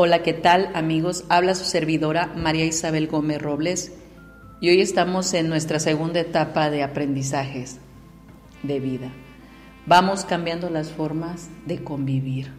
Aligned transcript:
Hola, 0.00 0.22
¿qué 0.22 0.32
tal 0.32 0.70
amigos? 0.74 1.24
Habla 1.28 1.56
su 1.56 1.64
servidora 1.64 2.32
María 2.36 2.64
Isabel 2.64 3.08
Gómez 3.08 3.42
Robles 3.42 3.92
y 4.60 4.68
hoy 4.68 4.80
estamos 4.80 5.34
en 5.34 5.48
nuestra 5.48 5.80
segunda 5.80 6.20
etapa 6.20 6.70
de 6.70 6.84
aprendizajes 6.84 7.80
de 8.62 8.78
vida. 8.78 9.10
Vamos 9.86 10.24
cambiando 10.24 10.70
las 10.70 10.92
formas 10.92 11.50
de 11.66 11.82
convivir 11.82 12.52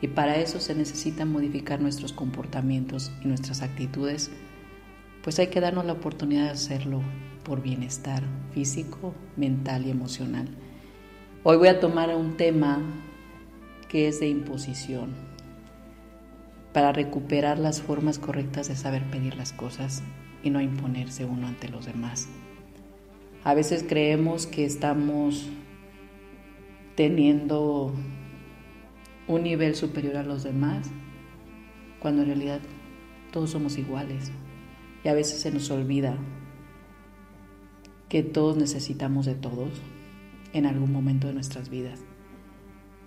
y 0.00 0.08
para 0.08 0.38
eso 0.38 0.60
se 0.60 0.74
necesita 0.74 1.26
modificar 1.26 1.78
nuestros 1.78 2.14
comportamientos 2.14 3.12
y 3.22 3.28
nuestras 3.28 3.60
actitudes, 3.60 4.30
pues 5.22 5.38
hay 5.38 5.48
que 5.48 5.60
darnos 5.60 5.84
la 5.84 5.92
oportunidad 5.92 6.44
de 6.44 6.52
hacerlo 6.52 7.02
por 7.42 7.60
bienestar 7.60 8.22
físico, 8.54 9.12
mental 9.36 9.86
y 9.86 9.90
emocional. 9.90 10.48
Hoy 11.42 11.58
voy 11.58 11.68
a 11.68 11.80
tomar 11.80 12.16
un 12.16 12.38
tema 12.38 12.80
que 13.90 14.08
es 14.08 14.20
de 14.20 14.28
imposición 14.28 15.27
para 16.72 16.92
recuperar 16.92 17.58
las 17.58 17.80
formas 17.82 18.18
correctas 18.18 18.68
de 18.68 18.76
saber 18.76 19.02
pedir 19.10 19.36
las 19.36 19.52
cosas 19.52 20.02
y 20.42 20.50
no 20.50 20.60
imponerse 20.60 21.24
uno 21.24 21.46
ante 21.46 21.68
los 21.68 21.86
demás. 21.86 22.28
A 23.44 23.54
veces 23.54 23.84
creemos 23.88 24.46
que 24.46 24.64
estamos 24.64 25.48
teniendo 26.94 27.94
un 29.26 29.42
nivel 29.42 29.74
superior 29.74 30.16
a 30.16 30.22
los 30.22 30.42
demás, 30.42 30.90
cuando 32.00 32.22
en 32.22 32.28
realidad 32.28 32.60
todos 33.32 33.50
somos 33.50 33.78
iguales. 33.78 34.32
Y 35.04 35.08
a 35.08 35.14
veces 35.14 35.40
se 35.40 35.52
nos 35.52 35.70
olvida 35.70 36.18
que 38.08 38.22
todos 38.22 38.56
necesitamos 38.56 39.26
de 39.26 39.34
todos 39.34 39.70
en 40.52 40.66
algún 40.66 40.92
momento 40.92 41.28
de 41.28 41.34
nuestras 41.34 41.68
vidas 41.68 42.07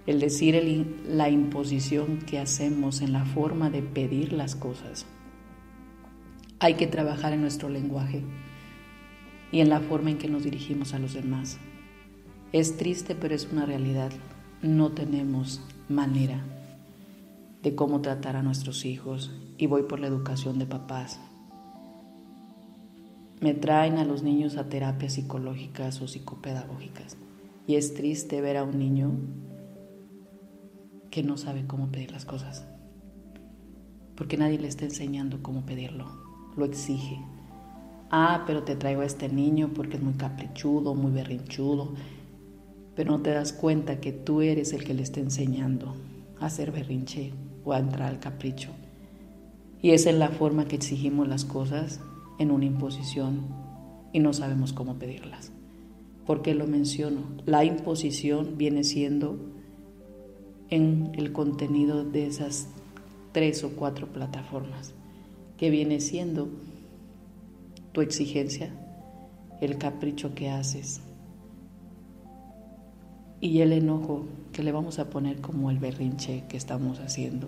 el 0.07 0.19
decir 0.19 1.03
la 1.07 1.29
imposición 1.29 2.19
que 2.19 2.39
hacemos 2.39 3.01
en 3.01 3.13
la 3.13 3.25
forma 3.25 3.69
de 3.69 3.81
pedir 3.81 4.33
las 4.33 4.55
cosas. 4.55 5.05
Hay 6.59 6.75
que 6.75 6.87
trabajar 6.87 7.33
en 7.33 7.41
nuestro 7.41 7.69
lenguaje 7.69 8.23
y 9.51 9.59
en 9.59 9.69
la 9.69 9.79
forma 9.79 10.11
en 10.11 10.17
que 10.17 10.29
nos 10.29 10.43
dirigimos 10.43 10.93
a 10.93 10.99
los 10.99 11.13
demás. 11.13 11.59
Es 12.51 12.77
triste, 12.77 13.15
pero 13.15 13.35
es 13.35 13.49
una 13.51 13.65
realidad. 13.65 14.11
No 14.61 14.91
tenemos 14.91 15.61
manera 15.89 16.43
de 17.63 17.75
cómo 17.75 18.01
tratar 18.01 18.35
a 18.35 18.43
nuestros 18.43 18.85
hijos 18.85 19.31
y 19.57 19.67
voy 19.67 19.83
por 19.83 19.99
la 19.99 20.07
educación 20.07 20.57
de 20.59 20.65
papás. 20.65 21.19
Me 23.39 23.53
traen 23.53 23.97
a 23.97 24.05
los 24.05 24.23
niños 24.23 24.57
a 24.57 24.69
terapias 24.69 25.13
psicológicas 25.13 26.01
o 26.01 26.07
psicopedagógicas 26.07 27.17
y 27.67 27.75
es 27.75 27.93
triste 27.93 28.41
ver 28.41 28.57
a 28.57 28.63
un 28.63 28.77
niño 28.77 29.11
que 31.11 31.21
no 31.21 31.37
sabe 31.37 31.67
cómo 31.67 31.91
pedir 31.91 32.11
las 32.11 32.25
cosas. 32.25 32.65
Porque 34.15 34.37
nadie 34.37 34.57
le 34.57 34.67
está 34.67 34.85
enseñando 34.85 35.43
cómo 35.43 35.65
pedirlo. 35.65 36.07
Lo 36.55 36.65
exige. 36.65 37.19
Ah, 38.09 38.43
pero 38.47 38.63
te 38.63 38.75
traigo 38.75 39.01
a 39.01 39.05
este 39.05 39.29
niño 39.29 39.71
porque 39.75 39.97
es 39.97 40.03
muy 40.03 40.13
caprichudo, 40.13 40.95
muy 40.95 41.11
berrinchudo. 41.11 41.93
Pero 42.95 43.11
no 43.11 43.21
te 43.21 43.31
das 43.31 43.53
cuenta 43.53 43.99
que 43.99 44.11
tú 44.11 44.41
eres 44.41 44.73
el 44.73 44.83
que 44.83 44.93
le 44.93 45.03
está 45.03 45.19
enseñando 45.19 45.95
a 46.39 46.45
hacer 46.47 46.71
berrinche 46.71 47.33
o 47.63 47.73
a 47.73 47.79
entrar 47.79 48.09
al 48.09 48.19
capricho. 48.19 48.69
Y 49.81 49.91
esa 49.91 50.09
es 50.09 50.15
la 50.15 50.29
forma 50.29 50.65
que 50.65 50.75
exigimos 50.75 51.27
las 51.27 51.43
cosas 51.45 51.99
en 52.39 52.51
una 52.51 52.65
imposición 52.65 53.47
y 54.13 54.19
no 54.19 54.33
sabemos 54.33 54.73
cómo 54.73 54.95
pedirlas. 54.95 55.51
¿Por 56.25 56.41
qué 56.41 56.53
lo 56.53 56.67
menciono? 56.67 57.21
La 57.45 57.65
imposición 57.65 58.57
viene 58.57 58.83
siendo 58.83 59.50
en 60.71 61.11
el 61.15 61.33
contenido 61.33 62.03
de 62.03 62.25
esas 62.25 62.67
tres 63.33 63.63
o 63.63 63.75
cuatro 63.75 64.07
plataformas, 64.07 64.93
que 65.57 65.69
viene 65.69 65.99
siendo 65.99 66.49
tu 67.91 68.01
exigencia, 68.01 68.73
el 69.59 69.77
capricho 69.77 70.33
que 70.33 70.49
haces 70.49 71.01
y 73.41 73.59
el 73.59 73.73
enojo 73.73 74.25
que 74.53 74.63
le 74.63 74.71
vamos 74.71 74.97
a 74.99 75.09
poner 75.09 75.41
como 75.41 75.69
el 75.71 75.79
berrinche 75.79 76.45
que 76.47 76.57
estamos 76.57 76.99
haciendo, 76.99 77.47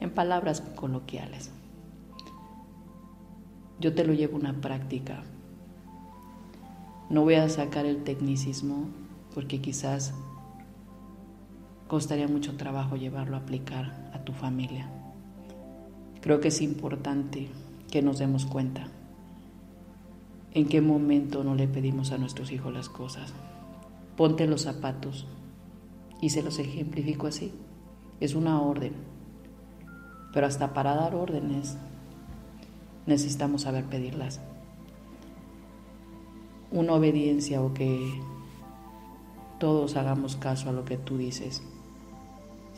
en 0.00 0.10
palabras 0.10 0.60
coloquiales. 0.60 1.50
Yo 3.78 3.94
te 3.94 4.04
lo 4.04 4.14
llevo 4.14 4.36
una 4.36 4.60
práctica. 4.60 5.22
No 7.10 7.22
voy 7.22 7.34
a 7.34 7.48
sacar 7.48 7.86
el 7.86 8.02
tecnicismo 8.02 8.86
porque 9.34 9.60
quizás 9.60 10.12
costaría 11.88 12.28
mucho 12.28 12.56
trabajo 12.56 12.96
llevarlo 12.96 13.36
a 13.36 13.40
aplicar 13.40 14.10
a 14.12 14.18
tu 14.20 14.32
familia. 14.34 14.88
Creo 16.20 16.38
que 16.38 16.48
es 16.48 16.60
importante 16.60 17.48
que 17.90 18.02
nos 18.02 18.18
demos 18.18 18.44
cuenta 18.44 18.88
en 20.52 20.68
qué 20.68 20.82
momento 20.82 21.42
no 21.42 21.54
le 21.54 21.66
pedimos 21.66 22.12
a 22.12 22.18
nuestros 22.18 22.52
hijos 22.52 22.72
las 22.72 22.90
cosas. 22.90 23.32
Ponte 24.16 24.46
los 24.46 24.62
zapatos 24.62 25.26
y 26.20 26.30
se 26.30 26.42
los 26.42 26.58
ejemplifico 26.58 27.26
así. 27.26 27.52
Es 28.20 28.34
una 28.34 28.60
orden, 28.60 28.92
pero 30.34 30.46
hasta 30.46 30.74
para 30.74 30.94
dar 30.94 31.14
órdenes 31.14 31.78
necesitamos 33.06 33.62
saber 33.62 33.84
pedirlas. 33.84 34.40
Una 36.70 36.92
obediencia 36.92 37.62
o 37.62 37.72
que 37.72 38.20
todos 39.58 39.96
hagamos 39.96 40.36
caso 40.36 40.68
a 40.68 40.72
lo 40.72 40.84
que 40.84 40.98
tú 40.98 41.16
dices 41.16 41.62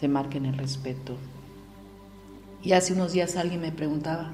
se 0.00 0.08
marquen 0.08 0.46
el 0.46 0.56
respeto. 0.56 1.16
Y 2.62 2.72
hace 2.72 2.94
unos 2.94 3.12
días 3.12 3.36
alguien 3.36 3.60
me 3.60 3.70
preguntaba, 3.70 4.32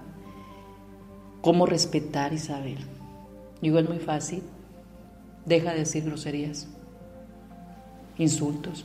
¿cómo 1.42 1.66
respetar 1.66 2.32
Isabel? 2.32 2.78
Digo, 3.60 3.80
es 3.80 3.88
muy 3.88 3.98
fácil, 3.98 4.44
deja 5.44 5.72
de 5.72 5.80
decir 5.80 6.04
groserías, 6.04 6.68
insultos, 8.16 8.84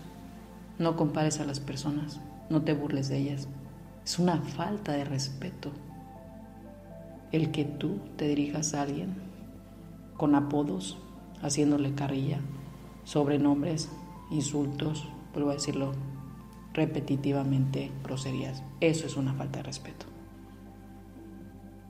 no 0.80 0.96
compares 0.97 1.40
a 1.40 1.46
las 1.46 1.59
personas, 1.59 2.19
no 2.50 2.64
te 2.64 2.74
burles 2.74 3.09
de 3.09 3.18
ellas. 3.18 3.48
Es 4.03 4.18
una 4.18 4.42
falta 4.42 4.94
de 4.94 5.03
respeto 5.03 5.72
el 7.31 7.52
que 7.52 7.63
tú 7.63 8.00
te 8.18 8.28
dirijas 8.28 8.74
a 8.74 8.81
alguien 8.81 9.13
con 10.18 10.34
apodos, 10.34 10.98
haciéndole 11.44 11.94
carrilla, 11.94 12.40
sobrenombres, 13.03 13.90
insultos, 14.31 15.08
vuelvo 15.34 15.52
a 15.52 15.53
decirlo, 15.53 15.94
repetitivamente 16.73 17.91
groserías. 18.03 18.63
Eso 18.79 19.05
es 19.05 19.17
una 19.17 19.33
falta 19.33 19.59
de 19.59 19.63
respeto. 19.63 20.05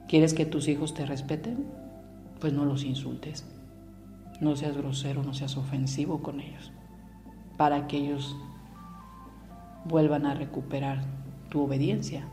¿Quieres 0.07 0.33
que 0.33 0.45
tus 0.45 0.67
hijos 0.67 0.93
te 0.93 1.05
respeten? 1.05 1.65
Pues 2.39 2.53
no 2.53 2.65
los 2.65 2.83
insultes. 2.83 3.45
No 4.41 4.55
seas 4.55 4.75
grosero, 4.75 5.23
no 5.23 5.33
seas 5.33 5.55
ofensivo 5.55 6.21
con 6.21 6.39
ellos. 6.39 6.71
Para 7.57 7.87
que 7.87 7.97
ellos 7.97 8.35
vuelvan 9.85 10.25
a 10.25 10.33
recuperar 10.33 11.03
tu 11.49 11.61
obediencia. 11.61 12.27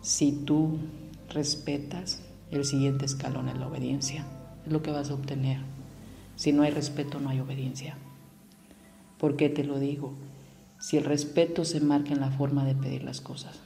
Si 0.00 0.32
tú 0.32 0.78
respetas, 1.28 2.22
el 2.50 2.64
siguiente 2.64 3.04
escalón 3.04 3.48
es 3.48 3.58
la 3.58 3.66
obediencia. 3.66 4.24
Es 4.64 4.72
lo 4.72 4.82
que 4.82 4.92
vas 4.92 5.10
a 5.10 5.14
obtener. 5.14 5.58
Si 6.36 6.52
no 6.52 6.62
hay 6.62 6.70
respeto, 6.70 7.20
no 7.20 7.30
hay 7.30 7.40
obediencia. 7.40 7.96
¿Por 9.18 9.36
qué 9.36 9.48
te 9.48 9.64
lo 9.64 9.78
digo? 9.78 10.14
Si 10.84 10.98
el 10.98 11.04
respeto 11.04 11.64
se 11.64 11.80
marca 11.80 12.12
en 12.12 12.20
la 12.20 12.30
forma 12.30 12.62
de 12.66 12.74
pedir 12.74 13.04
las 13.04 13.22
cosas. 13.22 13.58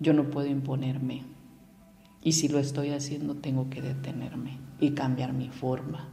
Yo 0.00 0.14
no 0.14 0.30
puedo 0.30 0.46
imponerme 0.46 1.24
y 2.22 2.32
si 2.32 2.48
lo 2.48 2.58
estoy 2.58 2.88
haciendo 2.92 3.34
tengo 3.34 3.68
que 3.68 3.82
detenerme 3.82 4.56
y 4.80 4.92
cambiar 4.92 5.34
mi 5.34 5.50
forma. 5.50 6.08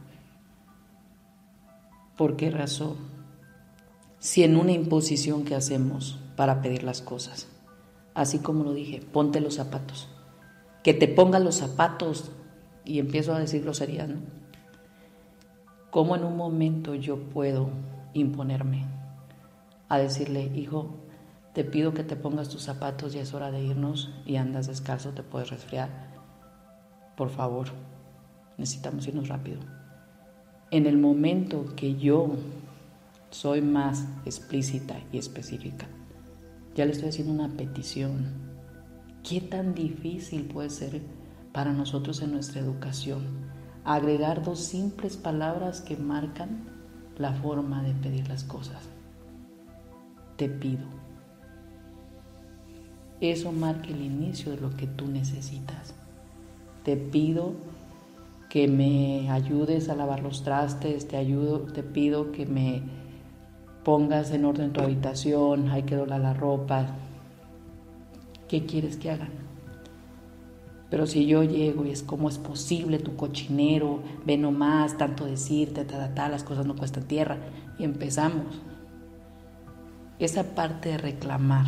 ¿Por 2.18 2.36
qué 2.36 2.50
razón? 2.50 2.98
Si 4.18 4.44
en 4.44 4.58
una 4.58 4.72
imposición 4.72 5.42
que 5.42 5.54
hacemos 5.54 6.18
para 6.36 6.60
pedir 6.60 6.82
las 6.82 7.00
cosas, 7.00 7.48
así 8.12 8.40
como 8.40 8.64
lo 8.64 8.74
dije, 8.74 9.00
ponte 9.00 9.40
los 9.40 9.54
zapatos, 9.54 10.10
que 10.82 10.92
te 10.92 11.08
ponga 11.08 11.38
los 11.38 11.54
zapatos 11.54 12.30
y 12.84 12.98
empiezo 12.98 13.32
a 13.32 13.38
decir 13.38 13.62
groserías, 13.62 14.10
¿no? 14.10 14.16
¿Cómo 15.90 16.14
en 16.14 16.24
un 16.24 16.36
momento 16.36 16.94
yo 16.94 17.16
puedo 17.30 17.70
imponerme 18.12 19.00
a 19.92 19.98
decirle, 19.98 20.50
hijo, 20.54 20.88
te 21.52 21.64
pido 21.64 21.92
que 21.92 22.02
te 22.02 22.16
pongas 22.16 22.48
tus 22.48 22.62
zapatos, 22.62 23.14
y 23.14 23.18
es 23.18 23.34
hora 23.34 23.50
de 23.50 23.62
irnos 23.62 24.10
y 24.24 24.36
andas 24.36 24.66
descalzo, 24.66 25.10
te 25.10 25.22
puedes 25.22 25.50
resfriar? 25.50 25.90
Por 27.14 27.28
favor, 27.28 27.68
necesitamos 28.56 29.06
irnos 29.06 29.28
rápido. 29.28 29.60
En 30.70 30.86
el 30.86 30.96
momento 30.96 31.66
que 31.76 31.96
yo 31.96 32.36
soy 33.28 33.60
más 33.60 34.06
explícita 34.24 34.96
y 35.12 35.18
específica, 35.18 35.86
ya 36.74 36.86
le 36.86 36.92
estoy 36.92 37.10
haciendo 37.10 37.34
una 37.34 37.54
petición. 37.54 38.32
¿Qué 39.22 39.42
tan 39.42 39.74
difícil 39.74 40.46
puede 40.46 40.70
ser 40.70 41.02
para 41.52 41.74
nosotros 41.74 42.22
en 42.22 42.32
nuestra 42.32 42.62
educación 42.62 43.26
agregar 43.84 44.42
dos 44.42 44.60
simples 44.60 45.18
palabras 45.18 45.82
que 45.82 45.98
marcan 45.98 46.64
la 47.18 47.34
forma 47.34 47.82
de 47.82 47.92
pedir 47.92 48.26
las 48.28 48.44
cosas? 48.44 48.91
Te 50.42 50.48
pido. 50.48 50.82
Eso 53.20 53.52
marca 53.52 53.86
el 53.90 54.02
inicio 54.02 54.50
de 54.50 54.60
lo 54.60 54.70
que 54.70 54.88
tú 54.88 55.06
necesitas. 55.06 55.94
Te 56.82 56.96
pido 56.96 57.52
que 58.50 58.66
me 58.66 59.30
ayudes 59.30 59.88
a 59.88 59.94
lavar 59.94 60.20
los 60.20 60.42
trastes, 60.42 61.06
te 61.06 61.16
ayudo, 61.16 61.60
te 61.60 61.84
pido 61.84 62.32
que 62.32 62.44
me 62.44 62.82
pongas 63.84 64.32
en 64.32 64.44
orden 64.44 64.72
tu 64.72 64.80
habitación, 64.80 65.68
hay 65.68 65.84
que 65.84 65.94
doblar 65.94 66.20
la 66.20 66.34
ropa. 66.34 66.88
¿Qué 68.48 68.66
quieres 68.66 68.96
que 68.96 69.12
hagan? 69.12 69.30
Pero 70.90 71.06
si 71.06 71.26
yo 71.26 71.44
llego 71.44 71.86
y 71.86 71.90
es 71.90 72.02
como 72.02 72.28
es 72.28 72.38
posible 72.38 72.98
tu 72.98 73.14
cochinero, 73.14 74.00
ve 74.26 74.36
nomás, 74.38 74.98
tanto 74.98 75.24
decirte, 75.24 75.84
ta, 75.84 76.12
ta, 76.12 76.28
las 76.28 76.42
cosas 76.42 76.66
no 76.66 76.74
cuestan 76.74 77.04
tierra, 77.04 77.38
y 77.78 77.84
empezamos. 77.84 78.71
Esa 80.22 80.54
parte 80.54 80.90
de 80.90 80.98
reclamar, 80.98 81.66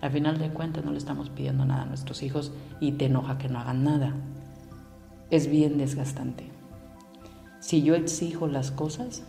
al 0.00 0.12
final 0.12 0.38
de 0.38 0.50
cuentas 0.50 0.84
no 0.84 0.92
le 0.92 0.98
estamos 0.98 1.28
pidiendo 1.28 1.64
nada 1.64 1.82
a 1.82 1.86
nuestros 1.86 2.22
hijos 2.22 2.52
y 2.78 2.92
te 2.92 3.06
enoja 3.06 3.36
que 3.36 3.48
no 3.48 3.58
hagan 3.58 3.82
nada. 3.82 4.14
Es 5.30 5.50
bien 5.50 5.76
desgastante. 5.76 6.48
Si 7.58 7.82
yo 7.82 7.96
exijo 7.96 8.46
las 8.46 8.70
cosas, 8.70 9.24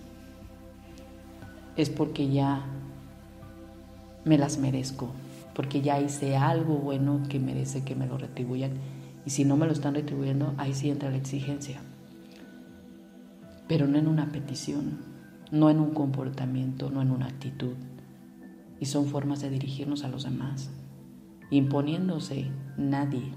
es 1.75 1.89
porque 1.89 2.29
ya 2.29 2.67
me 4.25 4.37
las 4.37 4.59
merezco, 4.59 5.09
porque 5.55 5.81
ya 5.81 5.99
hice 5.99 6.37
algo 6.37 6.75
bueno 6.75 7.23
que 7.27 7.39
merece 7.39 7.83
que 7.83 7.95
me 7.95 8.05
lo 8.05 8.19
retribuyan. 8.19 8.73
Y 9.25 9.31
si 9.31 9.43
no 9.43 9.57
me 9.57 9.65
lo 9.65 9.71
están 9.71 9.95
retribuyendo, 9.95 10.53
ahí 10.59 10.75
sí 10.75 10.91
entra 10.91 11.09
la 11.09 11.17
exigencia. 11.17 11.79
Pero 13.67 13.87
no 13.87 13.97
en 13.97 14.07
una 14.07 14.31
petición, 14.31 15.16
no 15.51 15.69
en 15.69 15.79
un 15.79 15.93
comportamiento, 15.93 16.89
no 16.89 17.01
en 17.01 17.11
una 17.11 17.27
actitud. 17.27 17.73
Y 18.79 18.85
son 18.85 19.07
formas 19.07 19.41
de 19.41 19.49
dirigirnos 19.49 20.03
a 20.03 20.07
los 20.07 20.23
demás. 20.23 20.69
Imponiéndose, 21.49 22.51
nadie, 22.77 23.33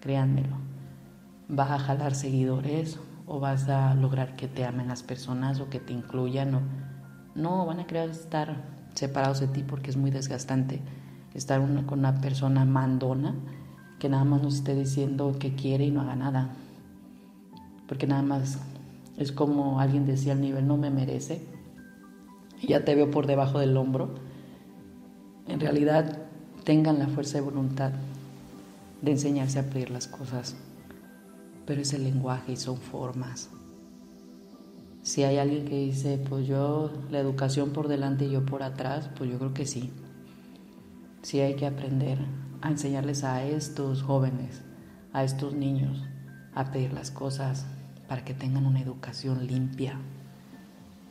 créanmelo, 0.00 0.56
va 1.50 1.74
a 1.74 1.78
jalar 1.78 2.14
seguidores 2.14 2.98
o 3.26 3.40
vas 3.40 3.68
a 3.68 3.94
lograr 3.94 4.36
que 4.36 4.48
te 4.48 4.64
amen 4.64 4.88
las 4.88 5.02
personas 5.02 5.60
o 5.60 5.68
que 5.68 5.80
te 5.80 5.92
incluyan 5.92 6.54
o 6.54 6.60
no, 7.34 7.66
van 7.66 7.80
a 7.80 7.86
querer 7.86 8.10
estar 8.10 8.64
separados 8.94 9.40
de 9.40 9.48
ti 9.48 9.62
porque 9.62 9.90
es 9.90 9.96
muy 9.96 10.10
desgastante 10.10 10.80
estar 11.34 11.60
con 11.60 11.98
una 12.00 12.20
persona 12.20 12.64
mandona 12.64 13.34
que 13.98 14.08
nada 14.08 14.24
más 14.24 14.42
nos 14.42 14.56
esté 14.56 14.74
diciendo 14.74 15.36
que 15.38 15.54
quiere 15.54 15.84
y 15.84 15.90
no 15.90 16.00
haga 16.00 16.16
nada. 16.16 16.50
Porque 17.86 18.06
nada 18.06 18.22
más 18.22 18.58
es 19.18 19.32
como 19.32 19.80
alguien 19.80 20.06
decía 20.06 20.32
al 20.32 20.40
nivel 20.40 20.66
no 20.66 20.76
me 20.76 20.90
merece 20.90 21.58
ya 22.66 22.84
te 22.84 22.94
veo 22.94 23.10
por 23.10 23.26
debajo 23.26 23.58
del 23.58 23.76
hombro. 23.76 24.10
En 25.46 25.60
realidad 25.60 26.18
tengan 26.64 26.98
la 26.98 27.06
fuerza 27.06 27.38
de 27.38 27.44
voluntad 27.44 27.92
de 29.00 29.12
enseñarse 29.12 29.58
a 29.58 29.70
pedir 29.70 29.90
las 29.90 30.08
cosas, 30.08 30.56
pero 31.66 31.80
es 31.80 31.92
el 31.92 32.04
lenguaje 32.04 32.52
y 32.52 32.56
son 32.56 32.76
formas. 32.76 33.50
Si 35.02 35.22
hay 35.22 35.38
alguien 35.38 35.64
que 35.64 35.78
dice, 35.78 36.18
pues 36.28 36.46
yo 36.46 36.90
la 37.10 37.20
educación 37.20 37.70
por 37.70 37.88
delante 37.88 38.26
y 38.26 38.30
yo 38.30 38.44
por 38.44 38.62
atrás, 38.62 39.08
pues 39.16 39.30
yo 39.30 39.38
creo 39.38 39.54
que 39.54 39.64
sí. 39.64 39.90
Sí 41.22 41.40
hay 41.40 41.54
que 41.54 41.66
aprender 41.66 42.18
a 42.60 42.70
enseñarles 42.70 43.24
a 43.24 43.44
estos 43.44 44.02
jóvenes, 44.02 44.62
a 45.12 45.24
estos 45.24 45.54
niños, 45.54 46.04
a 46.54 46.70
pedir 46.72 46.92
las 46.92 47.10
cosas 47.10 47.64
para 48.08 48.24
que 48.24 48.34
tengan 48.34 48.66
una 48.66 48.80
educación 48.80 49.46
limpia. 49.46 49.98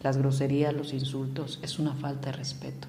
Las 0.01 0.17
groserías, 0.17 0.73
los 0.73 0.93
insultos, 0.93 1.59
es 1.61 1.79
una 1.79 1.93
falta 1.93 2.31
de 2.31 2.37
respeto. 2.37 2.87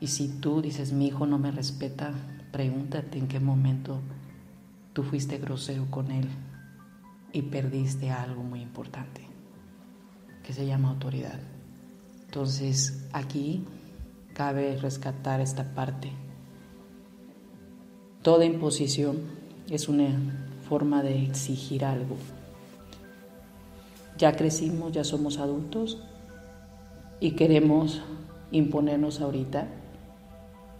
Y 0.00 0.08
si 0.08 0.28
tú 0.28 0.60
dices, 0.60 0.92
mi 0.92 1.06
hijo 1.06 1.26
no 1.26 1.38
me 1.38 1.50
respeta, 1.50 2.12
pregúntate 2.52 3.18
en 3.18 3.26
qué 3.26 3.40
momento 3.40 4.00
tú 4.92 5.02
fuiste 5.02 5.38
grosero 5.38 5.86
con 5.90 6.10
él 6.10 6.28
y 7.32 7.42
perdiste 7.42 8.10
algo 8.10 8.42
muy 8.42 8.60
importante 8.60 9.22
que 10.44 10.52
se 10.52 10.66
llama 10.66 10.90
autoridad. 10.90 11.40
Entonces 12.26 13.06
aquí 13.12 13.64
cabe 14.34 14.76
rescatar 14.76 15.40
esta 15.40 15.74
parte. 15.74 16.12
Toda 18.22 18.44
imposición 18.44 19.22
es 19.68 19.88
una 19.88 20.08
forma 20.68 21.02
de 21.02 21.24
exigir 21.24 21.84
algo. 21.84 22.16
Ya 24.16 24.32
crecimos, 24.32 24.92
ya 24.92 25.04
somos 25.04 25.38
adultos 25.38 26.02
y 27.20 27.32
queremos 27.32 28.02
imponernos 28.50 29.20
ahorita. 29.20 29.66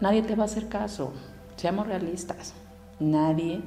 Nadie 0.00 0.22
te 0.22 0.36
va 0.36 0.44
a 0.44 0.46
hacer 0.46 0.68
caso, 0.68 1.12
seamos 1.56 1.86
realistas. 1.86 2.54
Nadie 3.00 3.60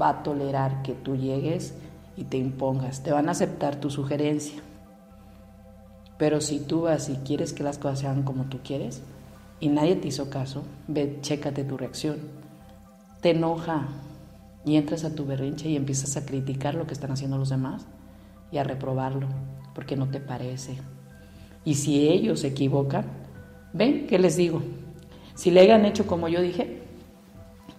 va 0.00 0.08
a 0.08 0.22
tolerar 0.22 0.82
que 0.82 0.94
tú 0.94 1.16
llegues 1.16 1.74
y 2.16 2.24
te 2.24 2.38
impongas. 2.38 3.02
Te 3.02 3.12
van 3.12 3.28
a 3.28 3.32
aceptar 3.32 3.76
tu 3.76 3.90
sugerencia 3.90 4.62
pero 6.20 6.42
si 6.42 6.60
tú 6.60 6.82
vas 6.82 7.08
y 7.08 7.14
quieres 7.14 7.54
que 7.54 7.62
las 7.62 7.78
cosas 7.78 8.00
sean 8.00 8.24
como 8.24 8.44
tú 8.44 8.58
quieres 8.62 9.00
y 9.58 9.68
nadie 9.68 9.96
te 9.96 10.08
hizo 10.08 10.28
caso, 10.28 10.64
ve, 10.86 11.16
chécate 11.22 11.64
tu 11.64 11.78
reacción. 11.78 12.18
Te 13.22 13.30
enoja 13.30 13.88
y 14.66 14.76
entras 14.76 15.04
a 15.04 15.14
tu 15.14 15.24
berrinche 15.24 15.70
y 15.70 15.76
empiezas 15.76 16.18
a 16.18 16.26
criticar 16.26 16.74
lo 16.74 16.86
que 16.86 16.92
están 16.92 17.10
haciendo 17.10 17.38
los 17.38 17.48
demás 17.48 17.86
y 18.52 18.58
a 18.58 18.64
reprobarlo 18.64 19.28
porque 19.74 19.96
no 19.96 20.08
te 20.08 20.20
parece. 20.20 20.78
Y 21.64 21.74
si 21.74 22.08
ellos 22.08 22.40
se 22.40 22.48
equivocan, 22.48 23.04
ven, 23.72 24.06
¿qué 24.06 24.18
les 24.18 24.36
digo? 24.36 24.62
Si 25.34 25.50
le 25.50 25.60
hayan 25.60 25.84
hecho 25.84 26.06
como 26.06 26.28
yo 26.28 26.40
dije, 26.40 26.82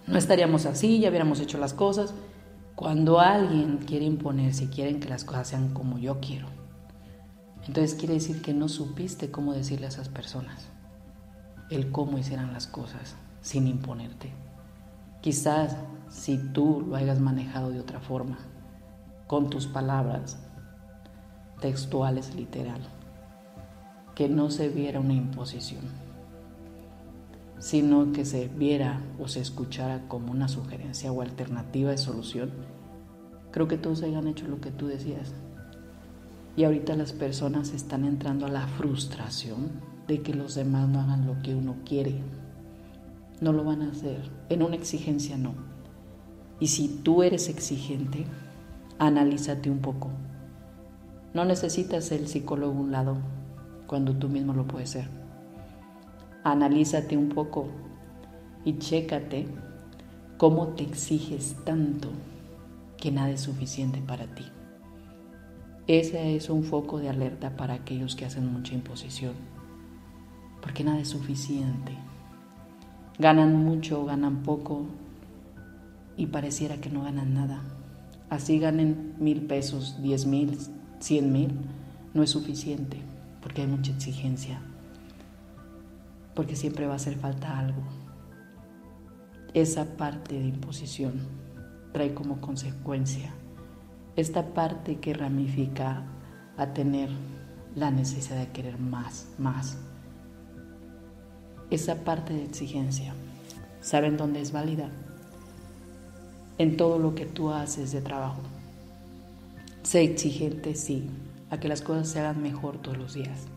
no 0.06 0.18
estaríamos 0.18 0.66
así, 0.66 0.98
ya 1.00 1.10
hubiéramos 1.10 1.40
hecho 1.40 1.58
las 1.58 1.74
cosas. 1.74 2.14
Cuando 2.74 3.20
alguien 3.20 3.78
quiere 3.78 4.04
imponerse 4.04 4.64
y 4.64 4.68
quieren 4.68 4.98
que 4.98 5.08
las 5.08 5.24
cosas 5.24 5.48
sean 5.48 5.72
como 5.72 5.98
yo 5.98 6.20
quiero, 6.20 6.46
entonces 7.66 7.94
quiere 7.94 8.14
decir 8.14 8.42
que 8.42 8.54
no 8.54 8.68
supiste 8.68 9.30
cómo 9.30 9.52
decirle 9.52 9.86
a 9.86 9.90
esas 9.90 10.08
personas 10.08 10.68
el 11.70 11.90
cómo 11.90 12.18
hicieran 12.18 12.52
las 12.52 12.66
cosas 12.66 13.14
sin 13.40 13.66
imponerte. 13.66 14.32
Quizás 15.20 15.76
si 16.08 16.38
tú 16.38 16.84
lo 16.86 16.96
hayas 16.96 17.20
manejado 17.20 17.70
de 17.70 17.80
otra 17.80 18.00
forma, 18.00 18.38
con 19.26 19.48
tus 19.48 19.66
palabras 19.66 20.41
textuales 21.62 22.34
literal, 22.34 22.80
que 24.14 24.28
no 24.28 24.50
se 24.50 24.68
viera 24.68 25.00
una 25.00 25.14
imposición, 25.14 25.80
sino 27.58 28.12
que 28.12 28.24
se 28.24 28.48
viera 28.48 29.00
o 29.20 29.28
se 29.28 29.40
escuchara 29.40 30.08
como 30.08 30.32
una 30.32 30.48
sugerencia 30.48 31.12
o 31.12 31.22
alternativa 31.22 31.92
de 31.92 31.98
solución, 31.98 32.50
creo 33.52 33.68
que 33.68 33.78
todos 33.78 34.02
hayan 34.02 34.26
hecho 34.26 34.48
lo 34.48 34.60
que 34.60 34.72
tú 34.72 34.88
decías, 34.88 35.32
y 36.56 36.64
ahorita 36.64 36.96
las 36.96 37.12
personas 37.12 37.72
están 37.72 38.04
entrando 38.04 38.44
a 38.44 38.50
la 38.50 38.66
frustración 38.66 39.70
de 40.08 40.20
que 40.20 40.34
los 40.34 40.56
demás 40.56 40.88
no 40.88 41.00
hagan 41.00 41.26
lo 41.26 41.40
que 41.42 41.54
uno 41.54 41.76
quiere. 41.86 42.20
No 43.40 43.52
lo 43.52 43.64
van 43.64 43.82
a 43.82 43.90
hacer. 43.90 44.20
En 44.50 44.62
una 44.62 44.76
exigencia 44.76 45.38
no. 45.38 45.54
Y 46.60 46.66
si 46.66 46.88
tú 46.88 47.22
eres 47.22 47.48
exigente, 47.48 48.26
analízate 48.98 49.70
un 49.70 49.78
poco. 49.78 50.10
No 51.34 51.44
necesitas 51.46 52.12
el 52.12 52.28
psicólogo 52.28 52.76
a 52.76 52.80
un 52.80 52.92
lado 52.92 53.16
cuando 53.86 54.14
tú 54.14 54.28
mismo 54.28 54.52
lo 54.52 54.66
puedes 54.66 54.90
ser. 54.90 55.08
Analízate 56.44 57.16
un 57.16 57.30
poco 57.30 57.68
y 58.64 58.78
chécate 58.78 59.46
cómo 60.36 60.68
te 60.68 60.82
exiges 60.82 61.56
tanto 61.64 62.08
que 62.98 63.10
nada 63.10 63.30
es 63.30 63.40
suficiente 63.40 64.02
para 64.02 64.26
ti. 64.34 64.44
Ese 65.86 66.36
es 66.36 66.50
un 66.50 66.64
foco 66.64 66.98
de 66.98 67.08
alerta 67.08 67.56
para 67.56 67.74
aquellos 67.74 68.14
que 68.14 68.24
hacen 68.24 68.52
mucha 68.52 68.74
imposición, 68.74 69.32
porque 70.60 70.84
nada 70.84 71.00
es 71.00 71.08
suficiente. 71.08 71.92
Ganan 73.18 73.56
mucho, 73.64 74.04
ganan 74.04 74.42
poco 74.42 74.86
y 76.16 76.26
pareciera 76.26 76.76
que 76.76 76.90
no 76.90 77.02
ganan 77.02 77.34
nada. 77.34 77.62
Así 78.30 78.58
ganen 78.58 79.14
mil 79.18 79.42
pesos, 79.42 80.00
diez 80.02 80.26
mil, 80.26 80.58
100 81.02 81.32
mil, 81.32 81.52
no 82.14 82.22
es 82.22 82.30
suficiente 82.30 82.98
porque 83.42 83.62
hay 83.62 83.66
mucha 83.66 83.92
exigencia, 83.92 84.60
porque 86.34 86.56
siempre 86.56 86.86
va 86.86 86.94
a 86.94 86.96
hacer 86.96 87.16
falta 87.16 87.58
algo. 87.58 87.82
Esa 89.52 89.84
parte 89.96 90.38
de 90.38 90.46
imposición 90.46 91.20
trae 91.92 92.14
como 92.14 92.40
consecuencia 92.40 93.34
esta 94.16 94.52
parte 94.52 94.96
que 94.96 95.14
ramifica 95.14 96.02
a 96.56 96.66
tener 96.74 97.08
la 97.74 97.90
necesidad 97.90 98.38
de 98.38 98.48
querer 98.48 98.78
más, 98.78 99.26
más. 99.38 99.78
Esa 101.70 102.04
parte 102.04 102.34
de 102.34 102.44
exigencia, 102.44 103.14
¿saben 103.80 104.18
dónde 104.18 104.42
es 104.42 104.52
válida? 104.52 104.90
En 106.58 106.76
todo 106.76 106.98
lo 106.98 107.14
que 107.14 107.24
tú 107.24 107.50
haces 107.50 107.92
de 107.92 108.02
trabajo. 108.02 108.42
Sé 109.82 110.02
exigente, 110.04 110.76
sí, 110.76 111.08
a 111.50 111.58
que 111.58 111.68
las 111.68 111.82
cosas 111.82 112.08
se 112.08 112.20
hagan 112.20 112.40
mejor 112.40 112.78
todos 112.78 112.96
los 112.96 113.14
días, 113.14 113.48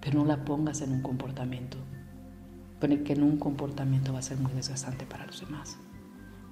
pero 0.00 0.20
no 0.20 0.24
la 0.24 0.44
pongas 0.44 0.80
en 0.80 0.92
un 0.92 1.02
comportamiento, 1.02 1.76
porque 2.80 3.14
en 3.14 3.24
un 3.24 3.36
comportamiento 3.36 4.12
va 4.12 4.20
a 4.20 4.22
ser 4.22 4.38
muy 4.38 4.52
desgastante 4.52 5.06
para 5.06 5.26
los 5.26 5.40
demás. 5.40 5.76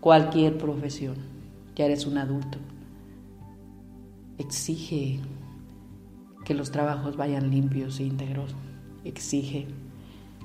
Cualquier 0.01 0.59
profesión, 0.59 1.15
ya 1.77 1.87
eres 1.87 2.07
un 2.07 2.19
adulto, 2.19 2.59
exige 4.37 5.21
que 6.45 6.55
los 6.55 6.73
trabajos 6.73 7.17
vayan 7.17 7.51
limpios 7.51 8.01
e 8.01 8.05
íntegros, 8.05 8.57
exige 9.05 9.69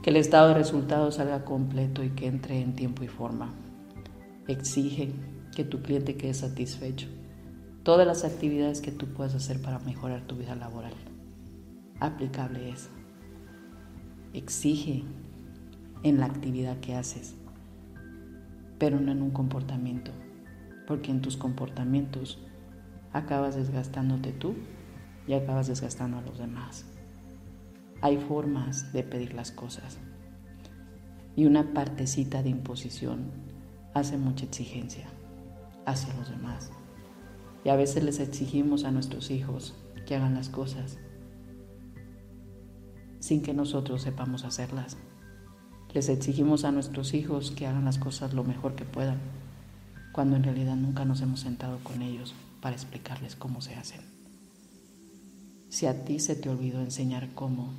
que 0.04 0.12
el 0.12 0.16
estado 0.16 0.50
de 0.50 0.54
resultados 0.54 1.16
salga 1.16 1.44
completo 1.44 2.04
y 2.04 2.12
que 2.12 2.28
entre 2.28 2.62
en 2.62 2.76
tiempo 2.76 3.04
y 3.04 3.08
forma, 3.08 3.54
exige 4.48 5.12
que 5.56 5.64
tu 5.64 5.82
cliente 5.82 6.16
quede 6.16 6.34
satisfecho, 6.34 7.08
todas 7.84 8.06
las 8.06 8.24
actividades 8.24 8.82
que 8.82 8.92
tú 8.92 9.08
puedas 9.08 9.34
hacer 9.34 9.62
para 9.62 9.80
mejorar 9.80 10.22
tu 10.22 10.36
vida 10.36 10.56
laboral, 10.56 10.94
aplicable 12.00 12.70
es, 12.70 12.90
exige 14.34 15.04
en 16.04 16.20
la 16.20 16.28
actividad 16.28 16.80
que 16.80 16.96
haces, 16.96 17.36
pero 18.78 19.00
no 19.00 19.12
en 19.12 19.22
un 19.22 19.32
comportamiento, 19.32 20.12
porque 20.88 21.12
en 21.12 21.22
tus 21.22 21.38
comportamientos 21.38 22.40
acabas 23.14 23.56
desgastándote 23.56 24.32
tú 24.32 24.56
y 25.28 25.34
acabas 25.34 25.68
desgastando 25.68 26.18
a 26.18 26.22
los 26.22 26.38
demás. 26.38 26.86
Hay 28.02 28.18
formas 28.18 28.94
de 28.94 29.04
pedir 29.04 29.34
las 29.34 29.52
cosas 29.52 29.98
y 31.36 31.46
una 31.46 31.74
partecita 31.74 32.44
de 32.44 32.50
imposición 32.50 33.32
hace 33.94 34.18
mucha 34.18 34.46
exigencia 34.46 35.08
hacia 35.86 36.14
los 36.16 36.30
demás. 36.30 36.72
Y 37.64 37.70
a 37.70 37.76
veces 37.76 38.04
les 38.04 38.20
exigimos 38.20 38.84
a 38.84 38.92
nuestros 38.92 39.32
hijos 39.32 39.76
que 40.06 40.16
hagan 40.16 40.34
las 40.34 40.50
cosas 40.50 40.98
sin 43.22 43.44
que 43.44 43.54
nosotros 43.54 44.02
sepamos 44.02 44.44
hacerlas. 44.44 44.98
Les 45.94 46.10
exigimos 46.10 46.66
a 46.66 46.72
nuestros 46.72 47.14
hijos 47.14 47.52
que 47.52 47.68
hagan 47.68 47.86
las 47.86 48.00
cosas 48.00 48.34
lo 48.34 48.44
mejor 48.44 48.76
que 48.76 48.84
puedan, 48.84 49.20
cuando 50.12 50.36
en 50.36 50.44
realidad 50.44 50.76
nunca 50.76 51.06
nos 51.06 51.22
hemos 51.22 51.42
sentado 51.42 51.80
con 51.84 52.02
ellos 52.02 52.34
para 52.62 52.76
explicarles 52.76 53.36
cómo 53.36 53.62
se 53.62 53.76
hacen. 53.76 54.02
Si 55.70 55.86
a 55.86 56.04
ti 56.04 56.20
se 56.20 56.36
te 56.36 56.50
olvidó 56.50 56.82
enseñar 56.82 57.30
cómo, 57.34 57.70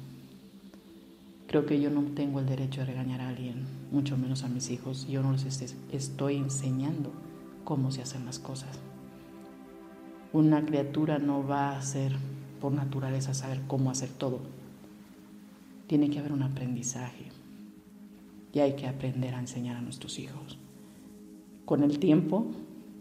creo 1.48 1.66
que 1.66 1.80
yo 1.80 1.90
no 1.90 2.02
tengo 2.14 2.40
el 2.40 2.46
derecho 2.46 2.80
de 2.80 2.86
regañar 2.86 3.20
a 3.20 3.28
alguien, 3.28 3.66
mucho 3.90 4.16
menos 4.16 4.44
a 4.44 4.48
mis 4.48 4.70
hijos. 4.70 5.06
Yo 5.08 5.22
no 5.22 5.32
les 5.32 5.44
estoy 5.90 6.36
enseñando 6.36 7.12
cómo 7.64 7.90
se 7.90 8.02
hacen 8.02 8.24
las 8.24 8.38
cosas. 8.38 8.78
Una 10.32 10.64
criatura 10.64 11.18
no 11.18 11.46
va 11.46 11.76
a 11.76 11.82
ser 11.82 12.12
por 12.60 12.72
naturaleza 12.72 13.34
saber 13.34 13.60
cómo 13.66 13.90
hacer 13.90 14.08
todo. 14.08 14.40
Tiene 15.86 16.08
que 16.08 16.18
haber 16.18 16.32
un 16.32 16.42
aprendizaje 16.42 17.26
y 18.54 18.60
hay 18.60 18.74
que 18.74 18.86
aprender 18.86 19.34
a 19.34 19.40
enseñar 19.40 19.76
a 19.76 19.82
nuestros 19.82 20.18
hijos. 20.18 20.56
Con 21.66 21.82
el 21.82 21.98
tiempo, 21.98 22.46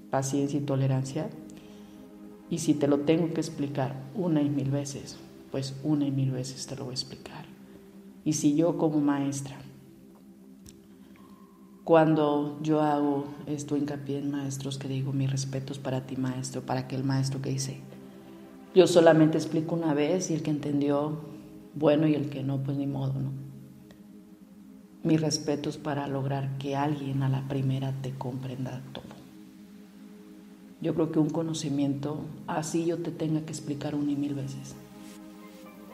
paciencia 0.09 0.59
y 0.59 0.63
tolerancia, 0.63 1.29
y 2.49 2.57
si 2.57 2.73
te 2.73 2.87
lo 2.87 2.99
tengo 2.99 3.33
que 3.33 3.39
explicar 3.39 3.95
una 4.13 4.41
y 4.41 4.49
mil 4.49 4.69
veces, 4.69 5.17
pues 5.51 5.75
una 5.83 6.05
y 6.05 6.11
mil 6.11 6.31
veces 6.31 6.67
te 6.67 6.75
lo 6.75 6.83
voy 6.83 6.91
a 6.91 6.95
explicar. 6.95 7.45
Y 8.25 8.33
si 8.33 8.55
yo 8.55 8.77
como 8.77 8.99
maestra, 8.99 9.57
cuando 11.91 12.57
yo 12.61 12.79
hago 12.79 13.25
esto 13.47 13.75
hincapié 13.75 14.19
en 14.19 14.31
maestros 14.31 14.77
que 14.77 14.87
digo 14.87 15.11
mis 15.11 15.29
respetos 15.29 15.77
para 15.77 16.07
ti 16.07 16.15
maestro, 16.15 16.61
para 16.61 16.79
aquel 16.79 17.03
maestro 17.03 17.41
que 17.41 17.49
dice, 17.49 17.81
yo 18.73 18.87
solamente 18.87 19.37
explico 19.37 19.75
una 19.75 19.93
vez 19.93 20.31
y 20.31 20.35
el 20.35 20.41
que 20.41 20.51
entendió, 20.51 21.19
bueno, 21.75 22.07
y 22.07 22.15
el 22.15 22.29
que 22.29 22.43
no, 22.43 22.63
pues 22.63 22.77
ni 22.77 22.87
modo, 22.87 23.19
¿no? 23.19 23.31
Mis 25.03 25.19
respetos 25.19 25.77
para 25.77 26.07
lograr 26.07 26.57
que 26.59 26.77
alguien 26.77 27.23
a 27.23 27.27
la 27.27 27.49
primera 27.49 27.91
te 28.01 28.11
comprenda 28.11 28.81
todo. 28.93 29.03
Yo 30.79 30.93
creo 30.93 31.11
que 31.11 31.19
un 31.19 31.29
conocimiento 31.29 32.21
así 32.47 32.85
yo 32.85 32.99
te 32.99 33.11
tenga 33.11 33.41
que 33.41 33.51
explicar 33.51 33.95
una 33.95 34.13
y 34.13 34.15
mil 34.15 34.33
veces 34.33 34.75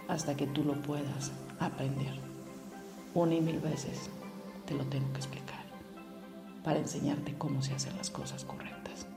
hasta 0.08 0.38
que 0.38 0.46
tú 0.46 0.64
lo 0.64 0.74
puedas 0.74 1.32
aprender. 1.60 2.14
Una 3.16 3.34
y 3.34 3.42
mil 3.42 3.58
veces 3.58 4.12
te 4.68 4.76
lo 4.76 4.84
tengo 4.84 5.12
que 5.14 5.18
explicar 5.18 5.57
para 6.64 6.80
enseñarte 6.80 7.36
cómo 7.38 7.62
se 7.62 7.74
hacen 7.74 7.96
las 7.98 8.10
cosas 8.10 8.46
correctas. 8.46 9.08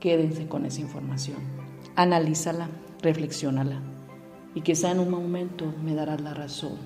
Quédense 0.00 0.48
con 0.48 0.66
esa 0.66 0.80
información, 0.80 1.38
analízala, 1.96 2.68
reflexiónala 3.00 3.80
y 4.54 4.60
quizá 4.60 4.90
en 4.90 5.00
un 5.00 5.10
momento 5.10 5.72
me 5.82 5.94
darás 5.94 6.20
la 6.20 6.34
razón 6.34 6.76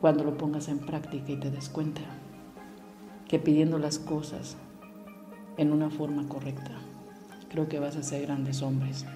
cuando 0.00 0.24
lo 0.24 0.36
pongas 0.36 0.68
en 0.68 0.80
práctica 0.80 1.30
y 1.30 1.36
te 1.38 1.50
des 1.50 1.68
cuenta 1.68 2.02
que 3.28 3.38
pidiendo 3.38 3.78
las 3.78 3.98
cosas 3.98 4.56
en 5.56 5.72
una 5.72 5.90
forma 5.90 6.28
correcta. 6.28 6.72
Creo 7.48 7.68
que 7.68 7.78
vas 7.78 7.96
a 7.96 8.02
ser 8.02 8.22
grandes 8.22 8.62
hombres 8.62 9.06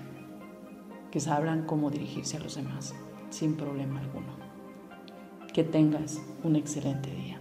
que 1.11 1.21
sabrán 1.21 1.66
cómo 1.66 1.90
dirigirse 1.90 2.37
a 2.37 2.40
los 2.40 2.54
demás 2.54 2.95
sin 3.30 3.56
problema 3.56 4.00
alguno. 4.00 4.35
Que 5.52 5.64
tengas 5.64 6.21
un 6.45 6.56
excelente 6.56 7.11
día. 7.11 7.40